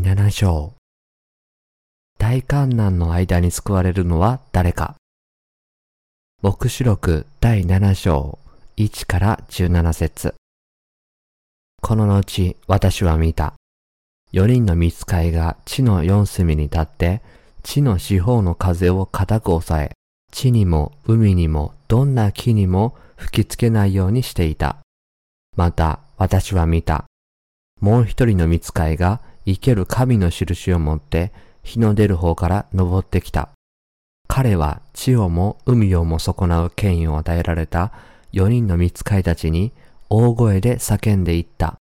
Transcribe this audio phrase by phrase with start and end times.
[0.00, 0.74] 第7章
[2.18, 4.94] 大観難の間に救われるのは誰か
[6.40, 8.38] 目視録第7章
[8.76, 10.34] 1から17節
[11.82, 13.54] この後私は見た。
[14.32, 17.20] 4人の見つかいが地の四隅に立って
[17.64, 19.92] 地の四方の風を固く抑え
[20.30, 24.76] 地にも海にもどんな木にも吹きつけないようにしていた。
[25.56, 27.06] また私は見た。
[27.80, 29.20] もう一人の見つかいが
[29.54, 33.48] 生ける神の印を持って日の出る方から登ってきた。
[34.28, 37.92] 彼は地をも海をも損なう権威を与えられた
[38.30, 39.72] 四人の見つかいたちに
[40.10, 41.76] 大声で叫んでいった。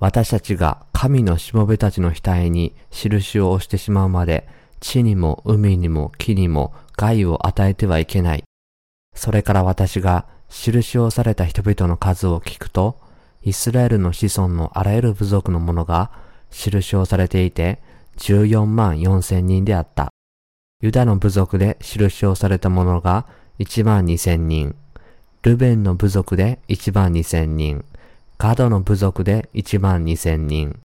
[0.00, 4.48] 私たちが神のしもべたちの額に印を押してしまうまで
[4.80, 8.44] 地にも海にも木にも害を与えてはいけない。
[9.14, 12.98] それから私が印をされた人々の数を聞くと、
[13.42, 16.10] イスラエルの子孫のあらゆる部族の者が
[16.56, 17.80] 印をされていて、
[18.16, 20.08] 14万4千人であった。
[20.82, 23.26] ユダの部族で印をされた者が
[23.58, 24.74] 1万2千人。
[25.42, 27.84] ルベンの部族で1万2千人。
[28.38, 30.80] ガドの部族で1万2千人。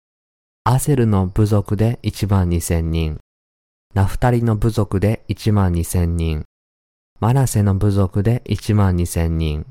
[0.65, 3.19] アセルの部族で1万2千人。
[3.95, 6.45] ナフタリの部族で1万2千人。
[7.21, 9.67] マナセの部族で1万2千人。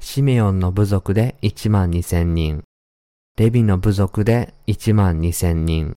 [0.00, 2.62] シメオンの部族で1万2千人。
[3.36, 5.94] レビの部族で1万2千人。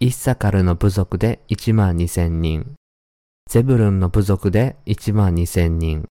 [0.00, 2.74] イッサカルの部族で1万2千人。
[3.48, 6.06] ゼブルンの部族で1万2千人。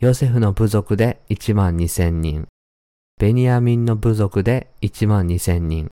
[0.00, 2.48] ヨセフの部族で1万2千人。
[3.20, 5.90] ベニヤミンの部族で1万2千人。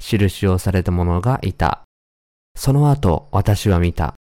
[0.00, 1.84] 印をされた者がいた。
[2.56, 4.14] その後私は見た。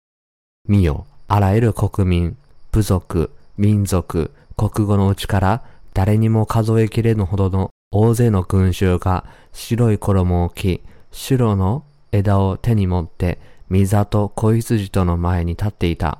[0.70, 2.38] 見よ、あらゆる国民、
[2.72, 5.64] 部族、民族、国語のうちから
[5.96, 10.82] 誰にも数えきれぬほどの大勢の群衆が白い衣を着、
[11.12, 16.20] 白の枝を手に持って、ミザと子羊との前に立っていた。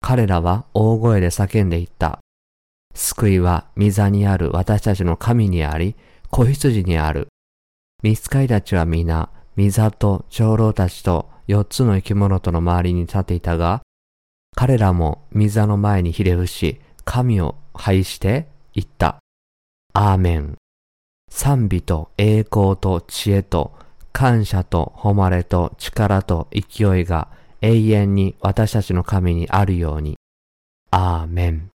[0.00, 2.20] 彼らは大声で叫んでいった。
[2.94, 5.96] 救いはミザにある私たちの神にあり、
[6.30, 7.28] 子羊にある。
[8.02, 13.82] ミスカイたちは皆、ミザと長老たちと四つの生き物との周りに立っていたが、
[14.54, 19.18] 彼らもミザの前にひれ伏し、神を拝して言った。
[19.94, 20.61] アーメン。
[21.34, 23.72] 賛美と栄光と知恵と
[24.12, 27.28] 感謝と誉れと力と勢いが
[27.62, 30.16] 永遠に私たちの神にあるように。
[30.90, 31.70] アーメン。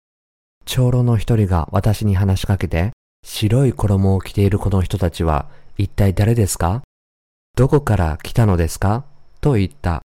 [0.66, 2.91] 長老の一人が私に話しかけて、
[3.25, 6.84] 白い衣を着ているこの人たちは一体誰ですか？
[7.56, 9.06] どこから来たのですか？
[9.41, 10.03] と言った。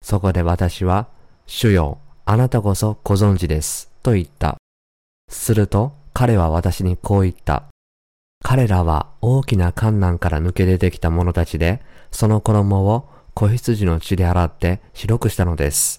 [0.00, 1.08] そこで私は、
[1.46, 3.90] 主よ、あなたこそご存知です。
[4.04, 4.56] と言った。
[5.28, 7.64] すると彼は私にこう言った。
[8.48, 15.98] 彼らは大きな観難から抜け出てきた者たちで、その衣を子羊の血で洗って白くしたのです。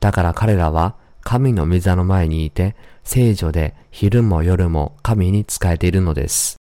[0.00, 6.58] だから彼らは神の御座の前にいて、聖女で昼も夜も神に仕えているのです。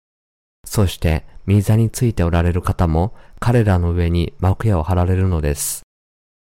[0.64, 5.82] そして、御座についておられる方も彼らの上に幕屋を張られるのです。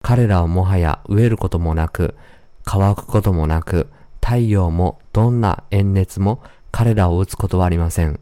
[0.03, 2.13] 彼らをもはや飢えることもなく、
[2.65, 3.87] 乾くこともなく、
[4.19, 8.19] 太陽もどんな炎熱も彼らを打つことはありません。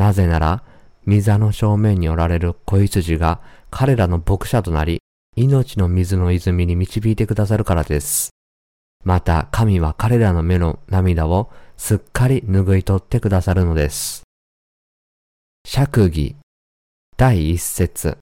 [0.00, 0.62] なぜなら、
[1.06, 5.02] 御座の正面におられる子羊が彼らの牧者となり、
[5.36, 8.30] 命の水の泉に導いてくださるからです。
[9.04, 14.22] また神は彼らの目の涙をすっかり拭い取ってくださるのです。
[15.66, 16.36] 釈義
[17.18, 18.16] 第一節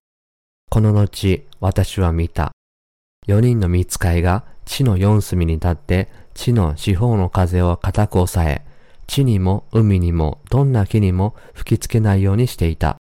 [0.70, 2.50] この後私は見た。
[3.28, 8.67] 四人の見つかいが地の四隅に立って地の四方の風を固く抑え、
[9.08, 12.98] 地にも海にもどんな木にも吹きつけないようにしていた。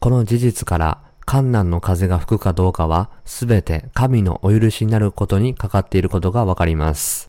[0.00, 7.28] この事実から観難の風が吹くかどうかはすべて神のお許しになることにかかっていることがわかります。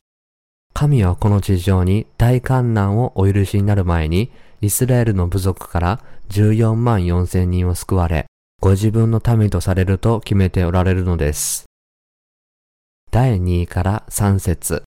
[0.74, 4.30] 神はこの地上に大観難をお許しになる前に
[4.60, 8.26] イスラエルの部族から14万4千人を救われ、
[8.60, 11.64] ご自分の民とされると決めておられるのです。
[13.10, 14.82] 第2位から3節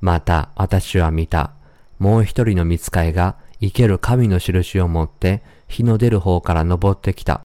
[0.00, 1.59] また私は見た。
[2.00, 7.42] もう一人の見つかいが生ける神の印を持って日の出る方から登ってきた。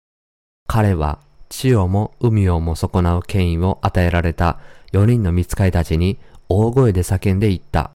[0.68, 1.18] 彼は
[1.48, 4.60] 地をも海をも損なう権威を与えられた
[4.92, 6.18] 四人の見つかいたちに
[6.50, 7.92] 大声で叫んで言った。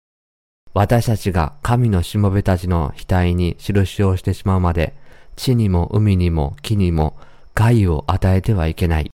[0.74, 4.94] 私たちが神のしもべたちの額に印をしてしまうまで、
[5.36, 7.18] 地にも海にも木にも
[7.54, 9.10] 害を与えてはいけない。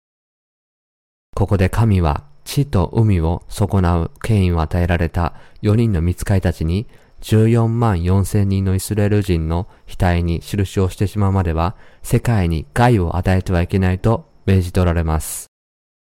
[1.35, 6.87] ここで神は地と海を損なう権威を与えられた四人の見つかいたちに
[7.23, 15.47] 14万4千人のイスラエル人の額に印をしてしまうまでは、世界に害を与えてはいけないと命じておられます。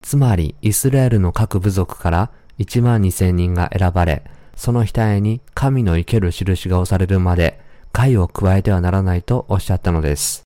[0.03, 4.25] つまり、イスラエルの各部族から1万2千人が選ばれ、
[4.57, 7.61] その額に神の生ける印が押されるまで、
[7.93, 10.43] 害を加えてはならないとおっしゃったのです。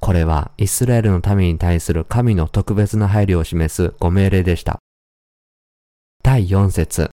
[0.00, 4.78] これはイスラエルの民に対する神の特別な配慮を示すご命令でした。
[6.22, 7.10] 第4節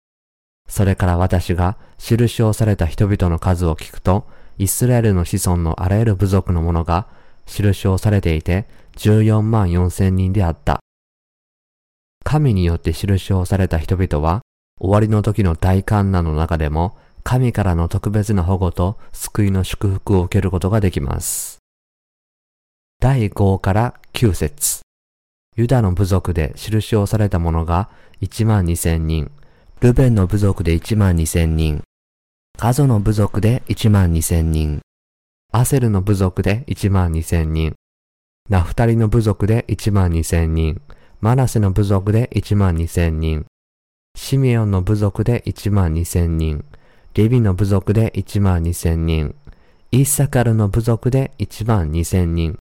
[0.70, 4.26] それから私が印をされた人々の数を聞くと、
[4.56, 7.08] イスラエルの子孫のあらゆる部族の者が
[7.44, 10.78] 印をされていて14万4千人であった。
[12.24, 14.42] 神によって印をされた人々は、
[14.78, 21.58] 終わりの時の大観難の中でも、神からの特別な保護と救いの祝福を受けることができます。
[23.00, 24.82] 第5から9節
[25.56, 27.90] ユダの部族で印をされた者が
[28.20, 29.32] 1万2千人、
[29.80, 31.82] ルベンの部族で1万2千人、
[32.58, 34.82] カゾの部族で1万2千人、
[35.54, 37.74] アセルの部族で1万2千人、
[38.50, 40.82] ナフタリの部族で1万2千人、
[41.22, 43.46] マナセの部族で1万2千人、
[44.14, 46.62] シミオンの部族で1万2千人、
[47.14, 49.34] リビの部族で1万2千人、
[49.92, 52.58] イッサカルの部族で1万2千人、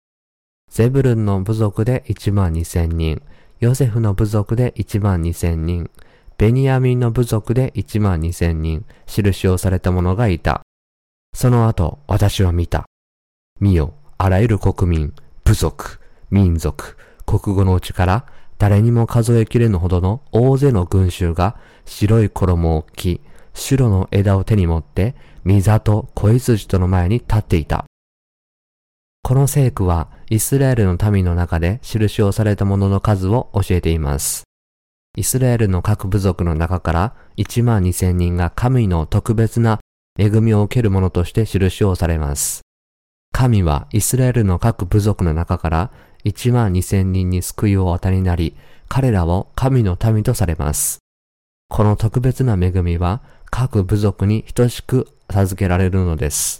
[0.71, 3.21] ゼブルンの部族で1万2千人、
[3.59, 5.91] ヨセフの部族で1万2千人、
[6.39, 10.61] ベニヤミンの部族で1万2千人、印をされた者がいた。
[11.33, 12.85] その後、私は見た。
[13.59, 15.13] 見よ、あらゆる国民、
[15.43, 15.99] 部族、
[16.31, 16.95] 民族、
[17.25, 18.25] 国語のうちから、
[18.57, 23.19] 誰にも数えきれぬほどの大勢の群衆が白い衣を着、
[23.53, 27.83] 白の枝を手に持って、水と子羊との前に立っていた。
[29.23, 34.48] この聖句は、イスラエルの民の中で印をされた者の数を教えています。
[35.19, 39.81] イスラエルの各部族の中から1万2千人が神の特別な
[40.17, 42.61] 恵みを受ける者として印をされます。
[43.33, 45.91] 神はイスラエルの各部族の中から
[46.23, 48.55] 1万2千人に救いを与えになり、
[48.87, 50.99] 彼らを神の民とされます。
[51.67, 53.21] この特別な恵みは
[53.51, 56.59] 各部族に等しく授けられるのです。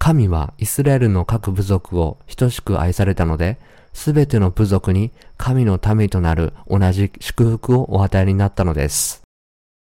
[0.00, 3.60] 神はイスラエルの各部族を等しく愛されたので、
[3.96, 9.22] すべての部族に神の民となる同じ祝福をお与えになったのです。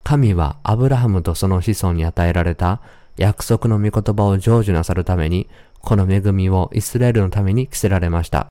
[0.02, 2.82] 神はアブラハムとその子孫に与えられた
[3.16, 8.48] 約束の御言葉を成就なさるために、この恵みをイスラエルのために着せられました。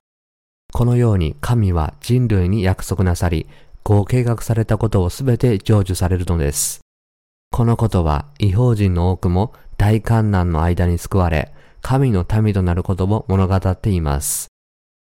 [0.72, 3.46] このように神は人類に約束なさり、
[3.84, 6.80] ご計画されたことをすべて成就されるのです。
[7.52, 11.52] このことは、違法人の多くも大観難の間に救われ、
[11.82, 14.51] 神の民となることを物語っています。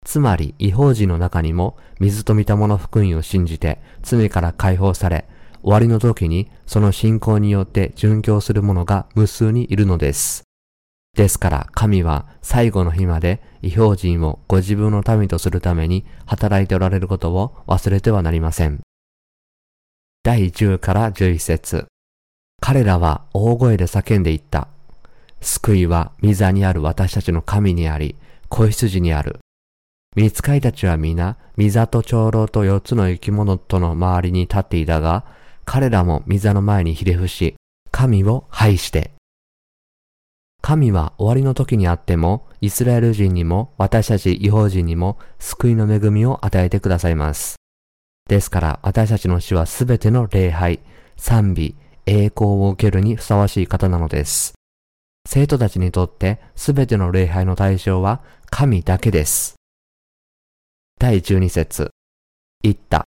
[0.07, 5.27] つまり、違法人の中にも、水と御霊の福音を信じて、罪から解放され、
[5.63, 10.45] 終わりの時に、その信仰によって殉教する者が無数にいるのです。
[11.17, 18.79] ですから、神は最後の日まで、違法人をご自分の民とするために働いておられることを忘れてはなりません。
[20.23, 21.87] 第10から11節
[22.61, 24.69] 彼らは大声で叫んでいった。
[25.41, 28.15] 救いは御座にある私たちの神にあり、
[28.49, 29.41] 子羊にある。
[30.17, 35.27] 見つかいたちは皆、ミザと長老と四つの生き物との周りに立っていたが、
[35.67, 37.55] 彼らもミザの前にひれ伏し、
[37.91, 39.13] 神を拝して。
[40.63, 47.57] 神は終わりの時にあっても、イスラエル人にも私たち違法人にも救いの恵みを与えてくださいます。
[48.27, 50.81] ですから私たちの死はすべての礼拝、
[51.19, 54.55] 賛美、栄光を受けるにふさわしい方なのです。
[55.29, 59.56] 生徒たちにとってすべての礼拝の対象は神だけです。
[60.99, 61.91] 第12節
[62.63, 63.05] 言った。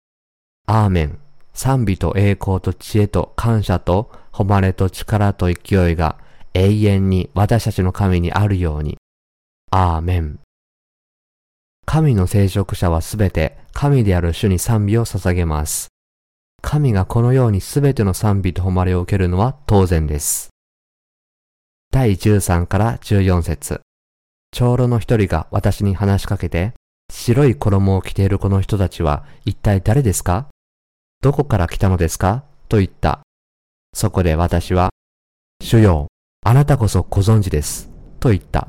[0.66, 1.18] アーメン。
[1.54, 6.18] 賛美と栄光と知恵と感謝と誉れと力と勢いが
[6.52, 8.98] 永遠に私たちの神にあるように。
[9.70, 10.40] アーメン。
[11.84, 15.86] 神の聖職者はすべて神である主に賛美を捧げます。
[16.62, 20.50] 神がこのようにすべての賛美と誉れを受けるのは当然です。
[21.92, 23.80] 第13から14節
[24.50, 26.74] 長老の一人が私に話しかけて、
[27.12, 30.48] 白い衣を着ているこの人たちは一体誰ですか？
[31.22, 32.44] どこから来たのですか？
[32.68, 33.20] と言った。
[33.94, 34.90] そこで私は、
[35.62, 36.08] 主よ、
[36.44, 37.90] あなたこそご存知です。
[38.20, 38.68] と言った。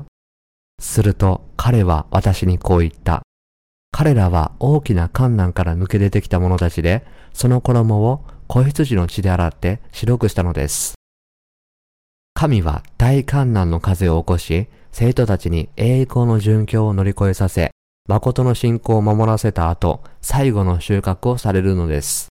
[0.80, 3.22] すると彼は私にこう言った。
[3.90, 10.94] 彼らは大きな観難から抜け出てきた者たちで、その衣を子羊の血で洗って白くしたのです。
[12.34, 17.72] 神は大観難の風を起こし、生徒たちに栄光の殉教を乗り越えさせ、
[18.08, 22.28] 誠の信仰を守らせた後、最後の収穫をされるのです。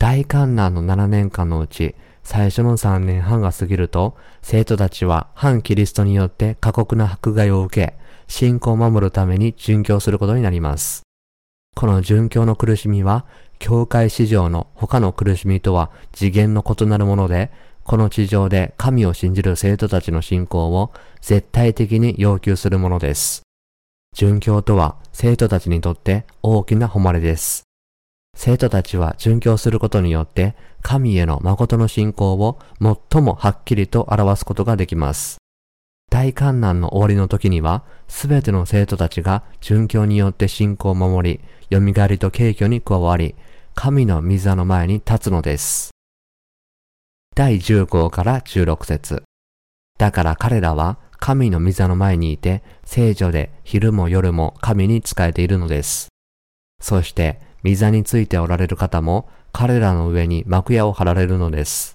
[0.00, 1.94] 大観難の7年間のうち、
[2.24, 7.94] 最初の3年半が過ぎると、生徒たちは反キリストによって過酷な迫害を受け、
[8.26, 11.02] 信仰を守るために殉教することになります。
[11.76, 13.26] この殉教の苦しみは、
[13.60, 17.52] 教会史上の他の苦しみとは次元の異なるもので、
[17.84, 23.45] この地上で神を信じる生徒たちの信仰を絶対的に要求するものです。
[24.16, 27.64] 殉教とは生徒たちにとって大きな誉れです。
[28.34, 35.36] 生徒たちは殉教することによって神への誠の信仰を最もはっきりと表すことができます。
[36.10, 43.34] 大観難の終わりの時には、すべての生徒たちが殉教によって信仰を守り、蘇りと敬虚に加わり、
[43.74, 45.90] 神の御座の前に立つのです。
[47.34, 49.24] 第10号から16節
[49.98, 56.06] だから彼らは神の御座の前にいて、聖女で昼も夜も神に仕えているのです。
[56.80, 61.94] そして、御座についておられる方も、彼らの上に幕屋を張られるのです。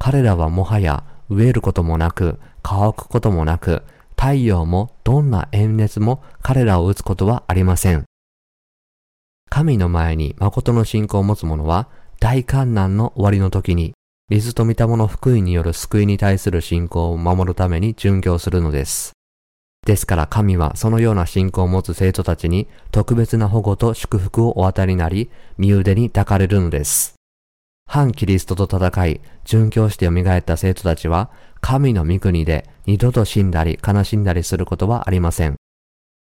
[0.00, 3.84] 彼らはもはや飢えることもなく、乾くこともなく、
[4.16, 8.06] 太陽もどんな炎熱も彼らを打つことはありません。
[9.48, 11.88] 神の前に誠の信仰を持つ者は、
[12.18, 13.94] 大観難の終わりの時に、
[14.30, 19.12] 水と御霊の福音による救いに対する信仰を守るために殉教するのです。
[19.86, 27.14] ですから神はそのような信仰を持つ生徒たちに特別な保護と祝福をお与えになり、身腕に抱かれるのです。
[27.86, 31.30] 反キリストと戦い、殉教して蘇った生徒たちは、
[31.62, 35.56] 神の御国で二度と死んだり悲しんだりすることはありません。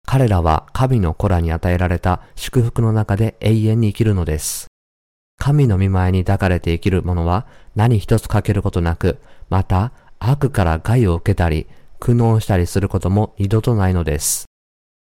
[0.05, 4.67] 彼らは神の子らに与えられた祝福の中で永遠に生きるのです。
[5.37, 11.67] 神の見前に抱かれて生きる者は何一つ欠けることなく、また悪から害を受けたり、
[11.99, 14.45] 苦悩したりすることも二度とないのです。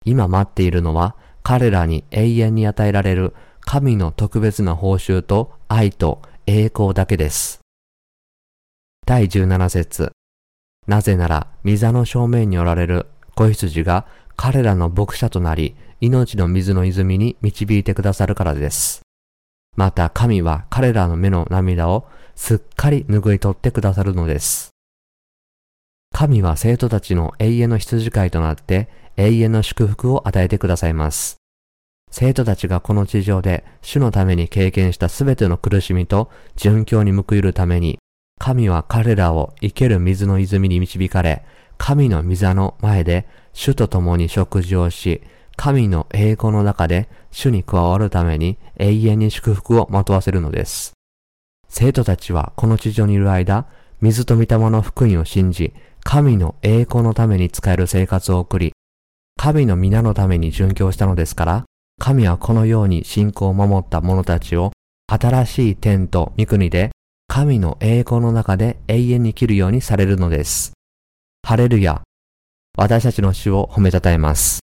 [0.06, 7.60] 今待っているのは彼らに永遠に与えられる神の特別な報酬と愛と栄光だけです。
[9.06, 10.12] 第17節
[10.88, 19.02] なぜなら、御座の正面におられる子羊が彼らの牧者となり、命の水の泉に導いてくださるからです。
[19.78, 24.72] また神は彼らの目の涙をすっかり拭い取ってくださるのです。
[26.14, 31.38] 神は生徒たちの永遠の羊飼いとなって永遠の祝福を与えてくださいます。
[32.12, 38.00] 生徒たちがこの地上で主のために経験したすべての苦しみと殉教に報いるために、
[38.38, 41.46] 神は彼らを生ける水の泉に導かれ、
[41.78, 45.22] 神の御座の前で主と共に食事をし、
[45.56, 50.94] 神の栄光の中で主に加わるために永遠に祝福をまとわせるのです。
[51.70, 53.68] 生徒たちはこの地上にいる間、
[54.02, 58.74] 水と御霊の福音を信じ、神の栄光のために使える生活を送り、
[59.38, 61.66] 神の皆のために殉教したのですから、
[62.00, 64.72] 神はこのように信仰を守った者たちを
[65.08, 66.92] 新しい天と御国で
[67.28, 70.74] 神の栄光の中で永遠に生きるようにされるのです。
[71.44, 72.02] ハレルヤ。
[72.78, 74.60] 私たちの主を褒めたたえます。